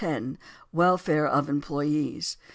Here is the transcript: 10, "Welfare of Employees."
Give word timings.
10, 0.01 0.39
"Welfare 0.71 1.27
of 1.27 1.47
Employees." 1.47 2.35